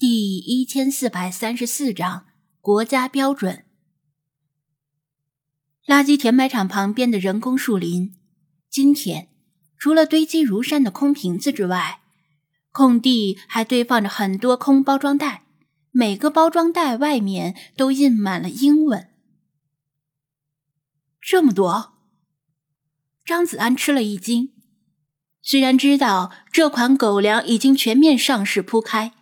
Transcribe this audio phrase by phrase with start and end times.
[0.00, 2.24] 第一千四百三十四章
[2.62, 3.66] 国家标准。
[5.86, 8.14] 垃圾填埋场旁边的人工树林，
[8.70, 9.28] 今天
[9.76, 12.00] 除了堆积如山的空瓶子之外，
[12.72, 15.44] 空地还堆放着很多空包装袋，
[15.90, 19.10] 每个包装袋外面都印满了英文。
[21.20, 21.92] 这么多，
[23.22, 24.54] 张子安吃了一惊。
[25.42, 29.12] 虽然知道这款狗粮已经全面上市铺开。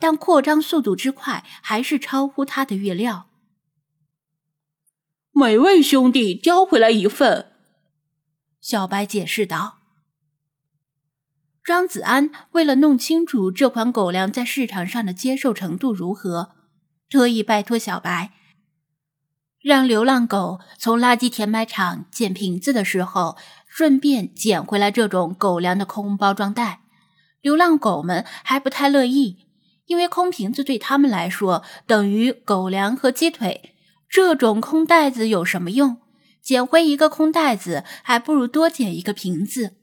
[0.00, 3.26] 但扩张速度之快，还是超乎他的预料。
[5.30, 7.52] 每位兄弟叼回来一份，
[8.60, 9.76] 小白解释道。
[11.62, 16.56] 张子安为了弄清楚这款狗粮在市场上的接受程度如何，
[17.08, 18.32] 特意拜托小白，
[19.60, 23.36] 让流浪狗从垃圾填埋场捡瓶子的时候，
[23.68, 26.80] 顺便捡回来这种狗粮的空包装袋。
[27.42, 29.46] 流浪狗们还不太乐意。
[29.90, 33.74] 因为空瓶子对他们来说等于狗粮和鸡腿，
[34.08, 36.00] 这种空袋子有什么用？
[36.40, 39.74] 捡回一个空袋子，还不如多捡一个瓶子。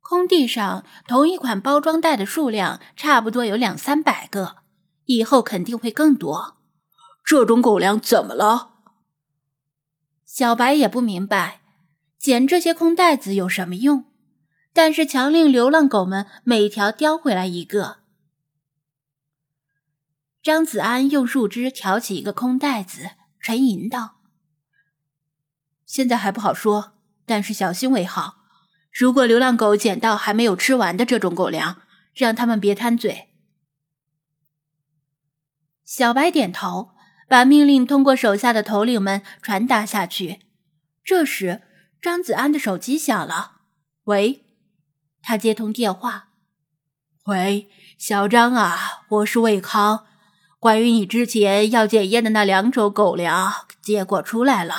[0.00, 4.58] 空地上同一款包装袋的数量差不多有两三百个，
[5.06, 6.58] 以后肯定会更多。
[7.24, 8.74] 这种狗粮怎么了？
[10.24, 11.62] 小白也不明白，
[12.16, 14.04] 捡这些空袋子有什么用？
[14.72, 17.96] 但是强令流浪狗们每条叼回来一个。
[20.40, 24.18] 张子安用树枝挑起一个空袋子，沉吟道
[25.84, 28.36] ：“现在还不好说，但是小心为好。
[28.92, 31.82] 如果流浪狗捡到还没有吃完的这种狗粮，
[32.14, 33.28] 让他们别贪嘴。”
[35.84, 36.92] 小白点头，
[37.28, 40.42] 把命令通过手下的头领们传达下去。
[41.02, 41.62] 这时，
[42.00, 43.62] 张子安的手机响了。
[44.04, 44.44] “喂。”
[45.20, 46.28] 他接通电话
[47.26, 50.06] ，“喂，小张啊，我是魏康。”
[50.58, 54.74] 关于你之前要检验的那两种狗粮，结果出来了。”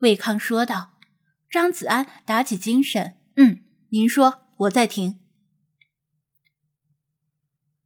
[0.00, 0.92] 魏康说道。
[1.48, 5.20] 张子安打起精神：“嗯，您说，我在听。”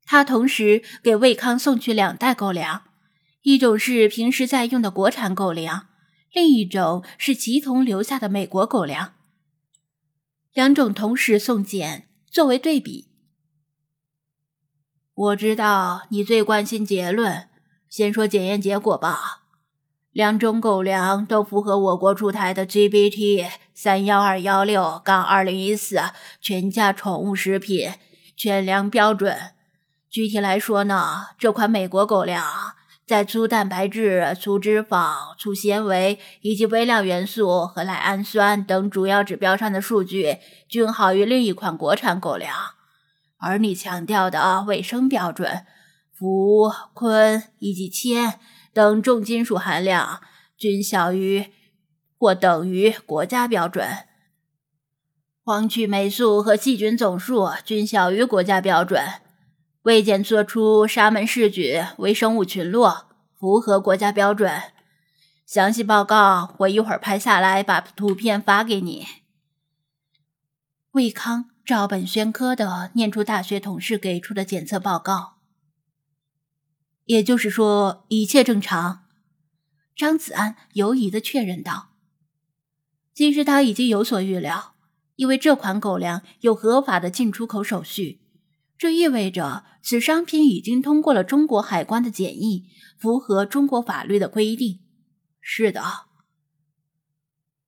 [0.05, 2.83] 他同时给魏康送去两袋狗粮，
[3.43, 5.89] 一种是平时在用的国产狗粮，
[6.33, 9.15] 另一种是祁同留下的美国狗粮。
[10.53, 13.10] 两种同时送检，作为对比。
[15.21, 17.47] 我知道你最关心结论，
[17.91, 19.43] 先说检验结果吧。
[20.13, 26.01] 两种狗粮都符合我国出台的 GBT 三幺二幺六杠二零一四
[26.41, 27.93] 全价宠物食品
[28.35, 29.37] 犬粮标准。
[30.09, 32.43] 具体来说呢，这款美国狗粮
[33.07, 42.80] 在粗蛋白质、粗脂肪、粗纤维以及微量元素和赖氨酸等主要指标上的数据均好于另一款国产狗粮。
[43.41, 45.67] 而你强调的卫生标准，
[46.15, 48.39] 氟、醌以及铅
[48.73, 50.21] 等重金属含量
[50.57, 51.47] 均小于
[52.19, 53.89] 或等于国家标准，
[55.43, 59.03] 黄曲霉素和细菌总数均小于国家标准，
[59.83, 63.09] 未检测出沙门氏菌微生物群落，
[63.39, 64.63] 符合国家标准。
[65.47, 69.07] 详细报告我一会儿拍下来，把图片发给你。
[70.93, 71.50] 魏康。
[71.65, 75.39] 照本宣科的念出大学同事给出的检测报告，
[77.05, 79.07] 也就是说一切正常。
[79.95, 81.91] 张子安犹疑的确认道
[83.15, 84.75] ：“其实他已经有所预料，
[85.17, 88.21] 因为这款狗粮有合法的进出口手续，
[88.79, 92.67] 这意味着此商品已经通过了中国海关的检疫，
[92.99, 94.81] 符合中国法律的规定。”
[95.43, 95.83] 是的，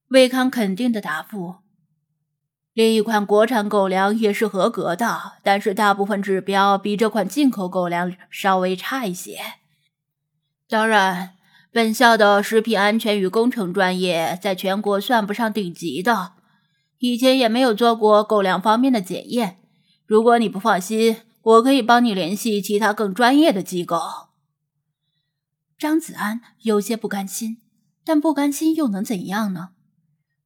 [0.08, 1.61] 魏康肯定的答复。
[2.72, 9.38] 另一款国产狗粮也是合格的，但是大部分指标比这款进口狗粮稍微差一些。
[10.68, 11.34] 当然，
[11.70, 16.32] 本校的食品安全与工程专业在全国算不上顶级的，
[16.98, 19.58] 以前也没有做过狗粮方面的检验。
[20.06, 24.00] 如果你不放心，我可以帮你联系其他更专业的机构。
[25.78, 27.58] 张子安有些不甘心，
[28.02, 29.70] 但不甘心又能怎样呢？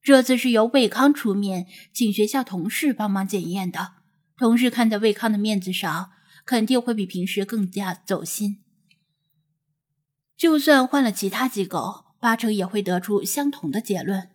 [0.07, 3.95] 这次是由魏康出面，请学校同事帮忙检验的。
[4.37, 6.13] 同事看在魏康的面子上，
[6.45, 8.63] 肯定会比平时更加走心。
[10.37, 14.31] 就算换了其他机构，八成也会得出相同的结论。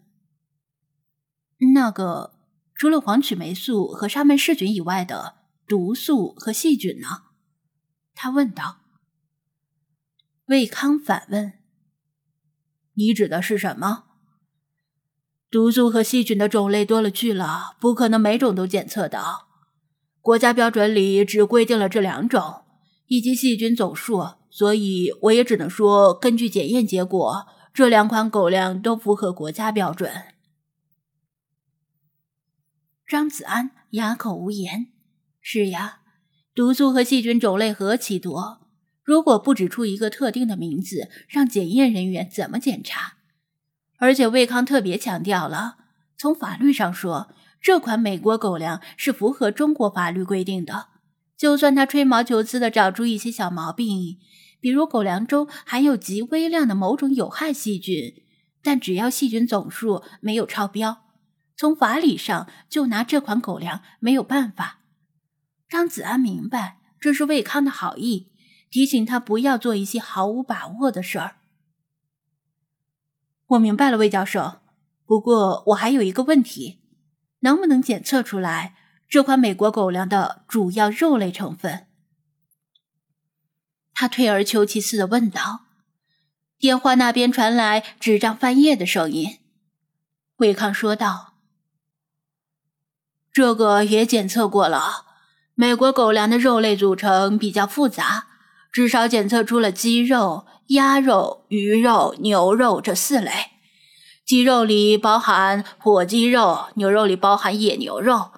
[1.74, 2.38] 那个，
[2.76, 5.36] 除了黄曲霉素和沙门氏菌以外的
[5.66, 7.08] 毒素和细菌呢？
[8.14, 8.82] 他问道。
[10.48, 11.54] 魏康反问
[12.96, 14.10] ：“你指的是什么？”
[15.52, 19.50] 毒素和细菌的种类多了去了，不可能每种都检测到。
[20.22, 22.64] 国家标准里只规定了这两种，
[23.08, 30.10] 以及细菌总数，所以我也只能说，根据检验结果，这两款狗粮都符合国家标准。
[33.06, 34.88] 张子安哑口无言。
[35.42, 36.00] 是呀，
[36.56, 38.62] 毒素和细菌种类何其多，
[39.04, 43.18] 如果不指出一个特定的名字，让检验人员怎么检查？
[44.02, 45.76] 而且魏康特别强调了，
[46.18, 47.30] 从法律上说，
[47.62, 50.88] 这款美国狗粮是符合中国法律规定的。
[51.38, 54.18] 就算他吹毛求疵的找出一些小毛病，
[54.60, 58.24] 比如狗粮中含有极微量的某种有害细菌，
[58.64, 61.04] 但只要细菌总数没有超标。
[61.56, 64.80] 从法理上，就拿这款狗粮没有办法。
[65.70, 68.32] 张子安明白这是魏康的好意，
[68.72, 71.36] 提醒他不要做一些毫无把握的事儿。
[73.52, 74.62] 我明白了，魏教授。
[75.06, 76.80] 不过我还有一个问题，
[77.40, 78.76] 能不能检测出来
[79.10, 81.88] 这款美国狗粮的主要肉类成分？
[83.94, 85.66] 他退而求其次的问道。
[86.58, 89.40] 电话那边传来纸张翻页的声音。
[90.38, 91.34] 魏康说道。
[93.34, 95.06] 这个也检测过了，
[95.56, 98.28] 美国狗粮的肉类组成比较复杂，
[98.72, 103.32] 至少检测出了鸡肉、鸭肉、鱼肉、牛肉这四类。
[104.26, 108.32] 鸡肉里包含火鸡肉，牛肉里包含野牛肉，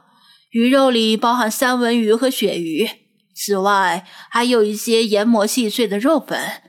[0.52, 2.90] 鱼肉里包含三文鱼和鳕鱼。
[3.36, 6.62] 此外，还有一些研磨细碎的肉粉，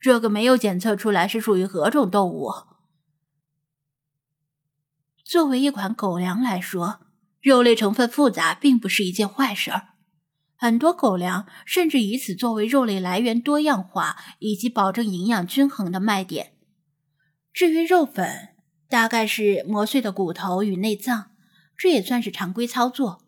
[0.00, 2.50] 这个没有检测出来是属于何种动物。
[5.24, 7.00] 作为一款狗粮来说。
[7.42, 9.94] 肉类成分复杂并不是一件坏事儿，
[10.60, 16.52] 很多狗粮甚至以此作为肉类来源多样化以及保证营养均衡的卖点。
[17.50, 18.50] 至于肉粉，
[18.86, 21.30] 大概是磨碎的骨头与内脏，
[21.78, 23.22] 这也算是常规操作。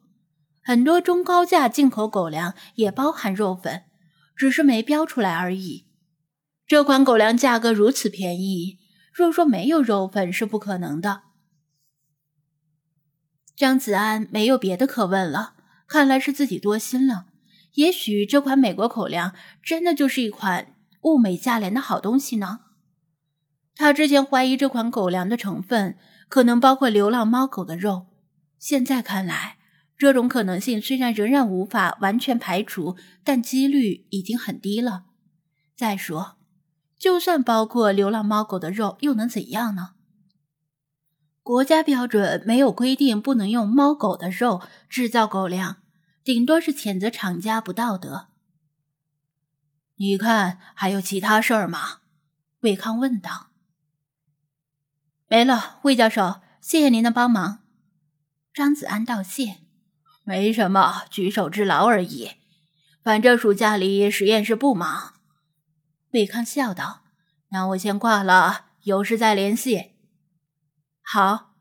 [0.62, 3.84] 很多中高价进口狗粮也包含肉粉，
[4.36, 5.86] 只是没标出来而已。
[6.66, 8.76] 这款狗粮价格如此便宜，
[9.10, 11.22] 若说没有肉粉是不可能的。
[13.56, 15.51] 张子安没有别的可问了，
[15.92, 17.26] 看来是自己多心了。
[17.74, 22.60] 也许这款美国口粮真的就是一款物美价廉的好东西呢。
[23.74, 25.98] 他之前怀疑这款狗粮的成分
[26.30, 28.06] 可能包括流浪猫狗的肉，
[28.58, 29.58] 现在看来，
[29.98, 35.04] 这种可能性虽然仍然无法完全排除，但几率已经很低了。
[35.76, 36.36] 再说，
[36.98, 39.90] 就算包括流浪猫狗的肉，又能怎样呢？
[41.42, 45.81] 国家标准没有规定不能用猫狗的肉制造狗粮，
[46.24, 48.28] 顶多是谴责厂家不道德。
[49.96, 52.00] 你看还有其他事儿吗？
[52.60, 53.50] 魏康问道。
[55.28, 57.64] 没了，魏教授，谢谢您的帮忙。
[58.52, 59.58] 张子安道谢。
[60.24, 62.32] 没什么，举手之劳而已。
[63.02, 65.14] 反正暑假里实验室不忙。
[66.12, 67.02] 魏康笑道。
[67.48, 69.92] 那我先挂了，有事再联系。
[71.02, 71.54] 好，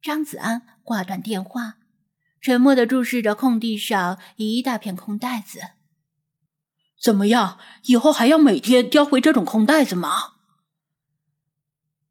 [0.00, 1.78] 张子安挂断电话，
[2.40, 5.60] 沉默的注视着空地上一大片空袋子。
[7.00, 7.58] 怎么样？
[7.84, 10.34] 以后还要每天叼回这种空袋子吗？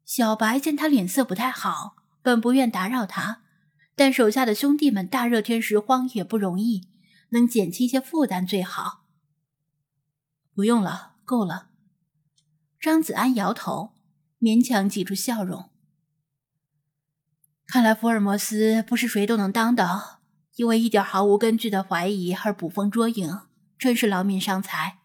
[0.04, 3.42] 小白见他脸色不太好，本不愿打扰他，
[3.94, 6.88] 但手下的兄弟们大热天拾荒也不容易，
[7.30, 9.04] 能减轻些负担最好。
[10.52, 11.68] 不用了，够了。
[12.80, 13.92] 张子安摇头，
[14.40, 15.70] 勉强挤出笑容。
[17.66, 20.19] 看来福尔摩斯不是谁都能当的，
[20.56, 23.40] 因为一点毫无根据的怀疑而捕风捉影，
[23.78, 24.98] 真是劳民伤财。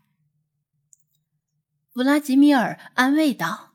[1.93, 3.71] 弗拉基米尔安慰道：“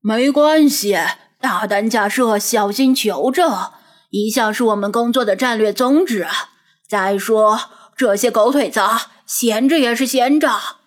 [0.00, 0.96] 没关系，
[1.40, 3.70] 大胆假设，小心求证，
[4.08, 6.26] 一向是我们工作的战略宗旨。
[6.88, 7.60] 再说，
[7.94, 8.80] 这些狗腿子
[9.26, 10.79] 闲着也是闲着。”